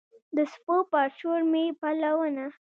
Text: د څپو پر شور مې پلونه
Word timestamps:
د 0.35 0.37
څپو 0.51 0.77
پر 0.91 1.07
شور 1.17 1.39
مې 1.51 1.63
پلونه 1.79 2.45